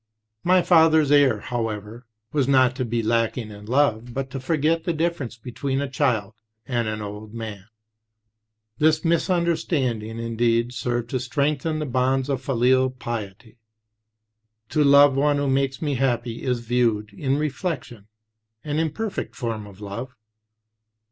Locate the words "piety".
12.89-13.59